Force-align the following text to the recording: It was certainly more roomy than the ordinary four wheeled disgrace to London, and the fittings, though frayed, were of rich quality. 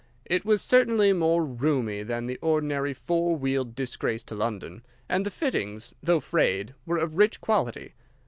It 0.25 0.43
was 0.45 0.63
certainly 0.63 1.13
more 1.13 1.45
roomy 1.45 2.01
than 2.01 2.25
the 2.25 2.37
ordinary 2.41 2.91
four 2.91 3.35
wheeled 3.35 3.75
disgrace 3.75 4.23
to 4.23 4.35
London, 4.35 4.83
and 5.07 5.23
the 5.23 5.29
fittings, 5.29 5.93
though 6.01 6.19
frayed, 6.19 6.73
were 6.87 6.97
of 6.97 7.17
rich 7.17 7.39
quality. 7.39 7.93